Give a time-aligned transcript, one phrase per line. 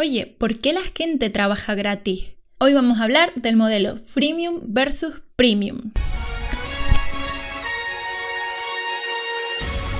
[0.00, 2.30] Oye, ¿por qué la gente trabaja gratis?
[2.56, 5.92] Hoy vamos a hablar del modelo freemium versus premium.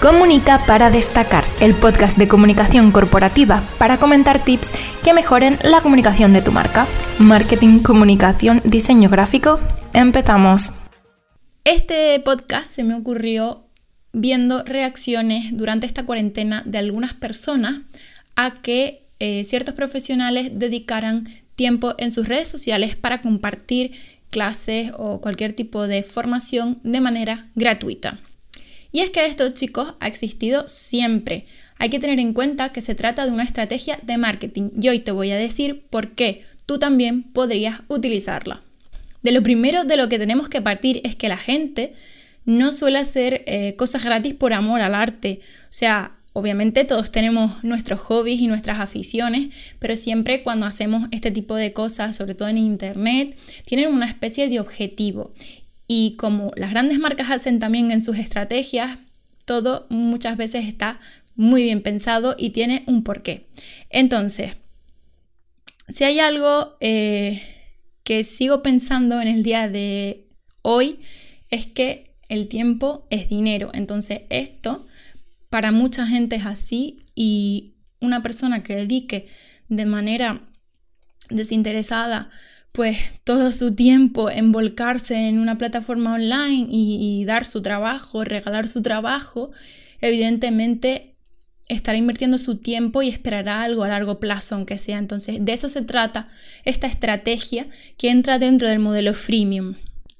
[0.01, 4.73] Comunica para destacar, el podcast de comunicación corporativa para comentar tips
[5.05, 6.87] que mejoren la comunicación de tu marca.
[7.19, 9.61] Marketing, comunicación, diseño gráfico.
[9.93, 10.83] Empezamos.
[11.65, 13.67] Este podcast se me ocurrió
[14.15, 17.83] viendo reacciones durante esta cuarentena de algunas personas
[18.35, 23.93] a que eh, ciertos profesionales dedicaran tiempo en sus redes sociales para compartir
[24.31, 28.21] clases o cualquier tipo de formación de manera gratuita.
[28.93, 31.47] Y es que esto, chicos, ha existido siempre.
[31.77, 34.99] Hay que tener en cuenta que se trata de una estrategia de marketing y hoy
[35.01, 38.63] te voy a decir por qué tú también podrías utilizarla.
[39.23, 41.95] De lo primero de lo que tenemos que partir es que la gente
[42.45, 45.41] no suele hacer eh, cosas gratis por amor al arte.
[45.65, 51.31] O sea, Obviamente todos tenemos nuestros hobbies y nuestras aficiones, pero siempre cuando hacemos este
[51.31, 55.35] tipo de cosas, sobre todo en Internet, tienen una especie de objetivo.
[55.87, 58.97] Y como las grandes marcas hacen también en sus estrategias,
[59.45, 60.99] todo muchas veces está
[61.35, 63.45] muy bien pensado y tiene un porqué.
[63.91, 64.53] Entonces,
[65.89, 67.43] si hay algo eh,
[68.03, 70.27] que sigo pensando en el día de
[70.63, 71.01] hoy,
[71.51, 73.69] es que el tiempo es dinero.
[73.75, 74.87] Entonces, esto
[75.51, 79.29] para mucha gente es así y una persona que dedique
[79.69, 80.41] de manera
[81.29, 82.31] desinteresada
[82.73, 88.69] pues todo su tiempo en volcarse en una plataforma online y, dar su trabajo, regalar
[88.69, 89.51] su trabajo,
[90.01, 91.17] evidentemente
[91.69, 94.99] estará invirtiendo su tiempo y esperará algo a largo plazo, aunque sea.
[94.99, 96.29] Entonces, de eso se trata
[96.65, 99.75] esta estrategia que entra dentro del modelo freemium.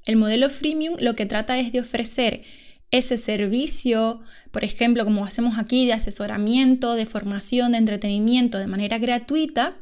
[0.05, 2.43] El modelo freemium lo que trata es de ofrecer
[2.91, 8.99] ese servicio, por ejemplo, como hacemos aquí, de asesoramiento, de formación, de entretenimiento de manera
[8.99, 9.77] gratuita,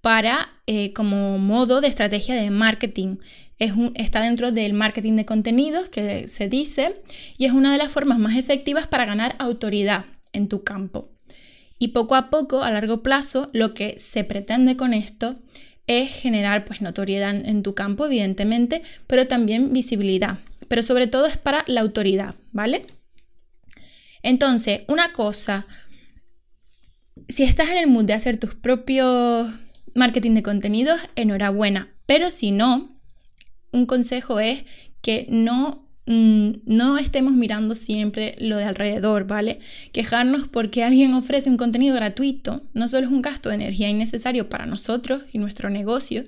[0.00, 3.16] para eh, como modo de estrategia de marketing.
[3.58, 7.02] Es está dentro del marketing de contenidos que se dice
[7.36, 11.10] y es una de las formas más efectivas para ganar autoridad en tu campo.
[11.78, 15.36] Y poco a poco, a largo plazo, lo que se pretende con esto
[15.86, 20.38] es generar pues notoriedad en tu campo, evidentemente, pero también visibilidad
[20.70, 22.86] pero sobre todo es para la autoridad, ¿vale?
[24.22, 25.66] Entonces, una cosa,
[27.26, 29.50] si estás en el mood de hacer tus propios
[29.96, 33.00] marketing de contenidos, enhorabuena, pero si no,
[33.72, 34.64] un consejo es
[35.02, 39.58] que no mm, no estemos mirando siempre lo de alrededor, ¿vale?
[39.90, 44.48] Quejarnos porque alguien ofrece un contenido gratuito no solo es un gasto de energía innecesario
[44.48, 46.22] para nosotros y nuestro negocio,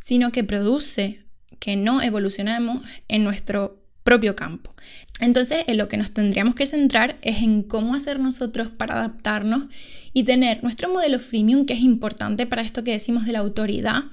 [0.00, 1.24] sino que produce
[1.58, 3.77] que no evolucionemos en nuestro
[4.08, 4.72] propio campo.
[5.20, 9.66] Entonces, en lo que nos tendríamos que centrar es en cómo hacer nosotros para adaptarnos
[10.14, 14.04] y tener nuestro modelo freemium, que es importante para esto que decimos de la autoridad,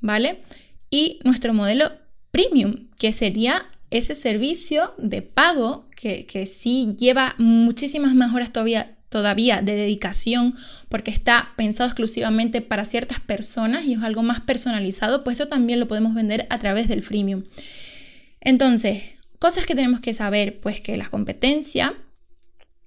[0.00, 0.40] ¿vale?
[0.90, 1.92] Y nuestro modelo
[2.32, 9.62] premium, que sería ese servicio de pago que, que sí lleva muchísimas mejoras todavía, todavía
[9.62, 10.56] de dedicación
[10.88, 15.78] porque está pensado exclusivamente para ciertas personas y es algo más personalizado, pues eso también
[15.78, 17.44] lo podemos vender a través del freemium.
[18.40, 21.94] Entonces, Cosas que tenemos que saber, pues que la competencia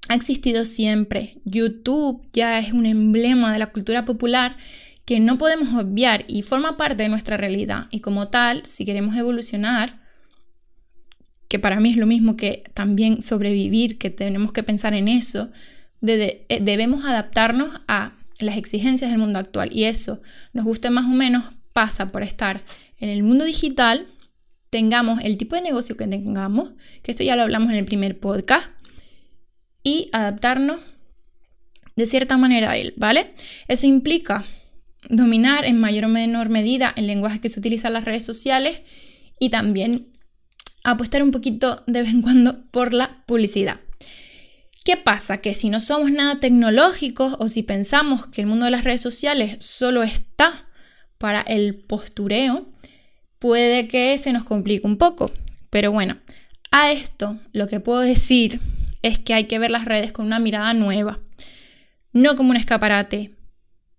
[0.07, 1.41] ha existido siempre.
[1.45, 4.55] YouTube ya es un emblema de la cultura popular
[5.03, 7.87] que no podemos obviar y forma parte de nuestra realidad.
[7.89, 9.99] Y como tal, si queremos evolucionar,
[11.47, 15.49] que para mí es lo mismo que también sobrevivir, que tenemos que pensar en eso,
[16.05, 19.69] eh, debemos adaptarnos a las exigencias del mundo actual.
[19.73, 20.21] Y eso,
[20.53, 22.63] nos guste más o menos, pasa por estar
[22.99, 24.05] en el mundo digital
[24.73, 26.71] tengamos el tipo de negocio que tengamos,
[27.03, 28.71] que esto ya lo hablamos en el primer podcast,
[29.83, 30.79] y adaptarnos
[31.95, 33.33] de cierta manera a él, ¿vale?
[33.67, 34.45] Eso implica
[35.09, 38.81] dominar en mayor o menor medida el lenguaje que se utiliza en las redes sociales
[39.39, 40.07] y también
[40.83, 43.79] apostar un poquito de vez en cuando por la publicidad.
[44.83, 45.37] ¿Qué pasa?
[45.37, 49.01] Que si no somos nada tecnológicos o si pensamos que el mundo de las redes
[49.01, 50.67] sociales solo está
[51.19, 52.72] para el postureo,
[53.43, 55.29] puede que se nos complique un poco.
[55.69, 56.15] Pero bueno,
[56.71, 58.61] a esto lo que puedo decir
[59.01, 61.19] es que hay que ver las redes con una mirada nueva.
[62.13, 63.35] No como un escaparate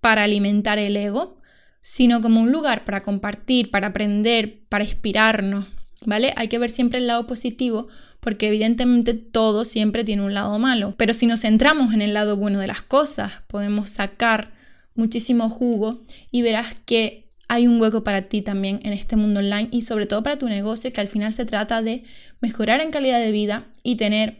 [0.01, 1.37] para alimentar el ego,
[1.79, 5.67] sino como un lugar para compartir, para aprender, para inspirarnos,
[6.07, 6.33] ¿vale?
[6.37, 7.89] Hay que ver siempre el lado positivo
[8.21, 10.95] porque evidentemente todo siempre tiene un lado malo.
[10.97, 14.55] Pero si nos centramos en el lado bueno de las cosas, podemos sacar
[14.95, 16.01] muchísimo jugo
[16.31, 20.07] y verás que hay un hueco para ti también en este mundo online y sobre
[20.07, 22.05] todo para tu negocio, que al final se trata de
[22.41, 24.39] mejorar en calidad de vida y tener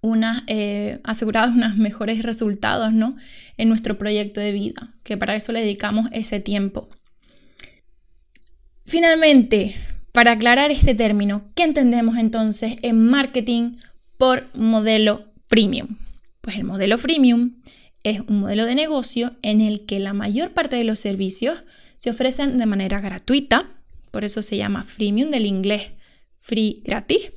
[0.00, 3.16] unas, eh, asegurados unos mejores resultados ¿no?
[3.56, 6.88] en nuestro proyecto de vida, que para eso le dedicamos ese tiempo.
[8.86, 9.76] Finalmente,
[10.12, 13.76] para aclarar este término, ¿qué entendemos entonces en marketing
[14.18, 15.96] por modelo freemium?
[16.40, 17.60] Pues el modelo freemium
[18.02, 21.64] es un modelo de negocio en el que la mayor parte de los servicios
[22.00, 23.74] se ofrecen de manera gratuita,
[24.10, 25.92] por eso se llama freemium del inglés
[26.38, 27.32] free gratis,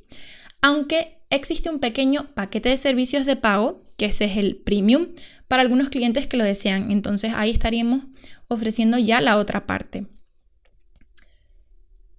[0.62, 5.07] aunque existe un pequeño paquete de servicios de pago, que ese es el premium,
[5.50, 6.92] para algunos clientes que lo desean.
[6.92, 8.06] Entonces ahí estaríamos
[8.48, 10.07] ofreciendo ya la otra parte.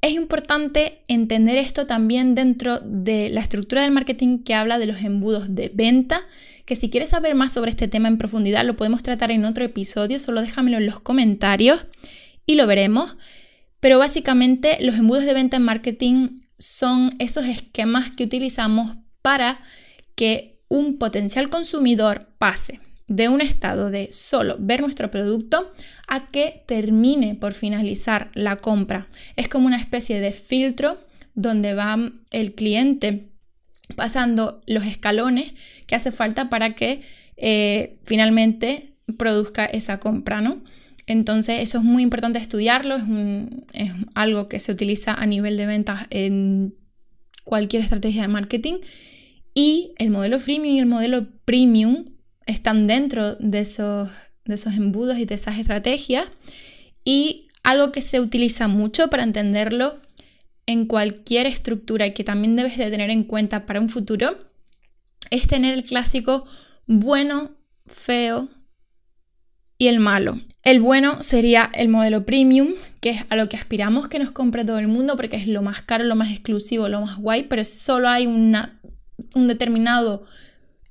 [0.02, 5.00] Es importante entender esto también dentro de la estructura del marketing que habla de los
[5.00, 6.20] embudos de venta,
[6.66, 9.64] que si quieres saber más sobre este tema en profundidad lo podemos tratar en otro
[9.64, 11.86] episodio, solo déjamelo en los comentarios
[12.46, 13.16] y lo veremos.
[13.80, 19.60] Pero básicamente los embudos de venta en marketing son esos esquemas que utilizamos para
[20.14, 25.72] que un potencial consumidor pase de un estado de solo ver nuestro producto
[26.08, 29.08] a que termine por finalizar la compra.
[29.36, 30.98] Es como una especie de filtro
[31.34, 31.98] donde va
[32.30, 33.28] el cliente
[33.96, 35.52] pasando los escalones
[35.86, 37.02] que hace falta para que
[37.36, 40.62] eh, finalmente produzca esa compra, ¿no?
[41.06, 42.96] Entonces eso es muy importante estudiarlo,
[43.72, 46.74] es, algo que se utiliza a nivel de ventas en
[47.44, 48.74] cualquier estrategia de marketing
[49.52, 52.06] y el modelo freemium y el modelo premium
[52.46, 54.08] están dentro de esos,
[54.44, 56.28] de esos embudos y de esas estrategias.
[57.04, 60.00] Y algo que se utiliza mucho para entenderlo
[60.66, 64.38] en cualquier estructura y que también debes de tener en cuenta para un futuro
[65.30, 66.46] es tener el clásico
[66.86, 67.52] bueno,
[67.86, 68.48] feo
[69.78, 70.40] y el malo.
[70.62, 74.64] El bueno sería el modelo premium, que es a lo que aspiramos que nos compre
[74.64, 77.64] todo el mundo porque es lo más caro, lo más exclusivo, lo más guay, pero
[77.64, 78.80] solo hay una,
[79.34, 80.24] un determinado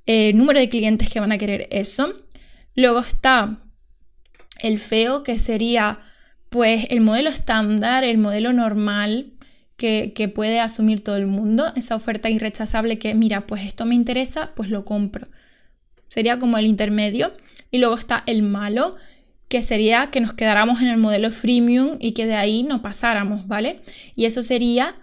[0.06, 2.14] eh, número de clientes que van a querer eso.
[2.76, 3.58] Luego está
[4.60, 6.00] el feo, que sería
[6.50, 9.32] pues el modelo estándar, el modelo normal
[9.76, 13.96] que, que, puede asumir todo el mundo, esa oferta irrechazable que mira, pues esto me
[13.96, 15.26] interesa, pues lo compro.
[16.06, 17.32] Sería como el intermedio.
[17.74, 18.94] Y luego está el malo,
[19.48, 23.48] que sería que nos quedáramos en el modelo freemium y que de ahí no pasáramos,
[23.48, 23.80] ¿vale?
[24.14, 24.94] Y eso sería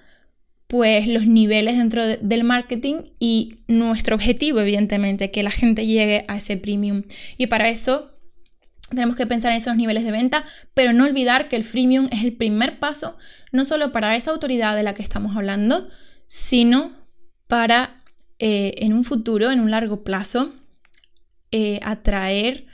[0.68, 6.38] pues los niveles dentro del marketing y nuestro objetivo, evidentemente, que la gente llegue a
[6.38, 7.04] ese premium.
[7.38, 8.18] Y para eso
[8.90, 12.24] tenemos que pensar en esos niveles de venta, pero no olvidar que el freemium es
[12.24, 13.18] el primer paso,
[13.52, 15.90] no solo para esa autoridad de la que estamos hablando,
[16.26, 16.94] sino
[17.48, 18.02] para
[18.40, 20.54] eh, en un futuro, en un largo plazo,
[21.52, 22.66] eh, atraer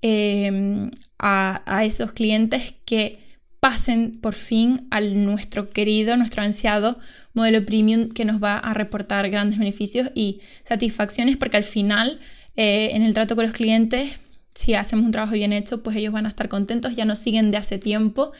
[0.00, 3.20] em, a, esos clientes que
[3.60, 6.98] pasen por fin al nuestro querido, nuestro ansiado
[7.32, 12.18] modelo premium que nos va a reportar grandes beneficios y satisfacciones porque al final
[12.56, 14.18] eh, en el trato con los clientes,
[14.54, 17.50] si hacemos un trabajo bien hecho, pues ellos van a estar contentos, ya nos siguen
[17.50, 18.32] de hace tiempo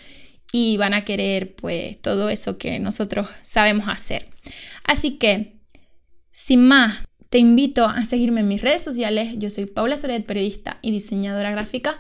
[0.53, 4.27] y van a querer pues todo eso que nosotros sabemos hacer.
[4.85, 5.55] Así que,
[6.31, 6.99] sin más,
[7.33, 9.37] te invito a seguirme en mis redes sociales.
[9.39, 11.99] Yo soy Paula Soret, periodista y diseñadora gráfica.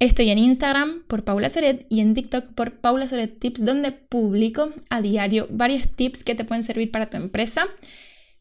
[0.00, 4.68] Estoy en Instagram por Paula Soret y en TikTok por Paula Soret Tips, donde publico
[4.90, 7.68] a diario varios tips que te pueden servir para tu empresa.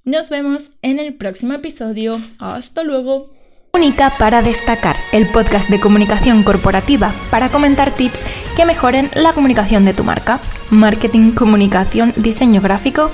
[0.03, 2.19] Nos vemos en el próximo episodio.
[2.37, 3.31] Hasta luego.
[3.73, 8.25] Única para destacar, el podcast de comunicación corporativa para comentar tips
[8.57, 10.41] que mejoren la comunicación de tu marca.
[10.69, 13.09] Marketing, comunicación, diseño gráfico